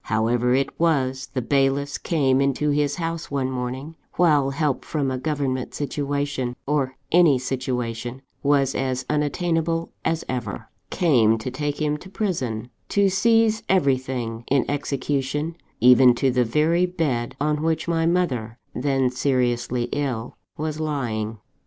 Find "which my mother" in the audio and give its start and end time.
17.61-18.57